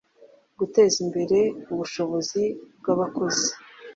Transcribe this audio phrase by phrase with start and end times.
[0.59, 1.39] Guteza imbere
[1.71, 2.43] ubushobozi
[2.79, 3.49] bw abakozi